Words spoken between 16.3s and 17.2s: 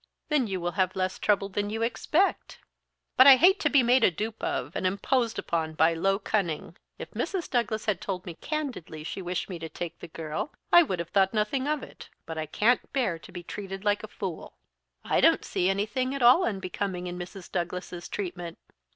unbecoming in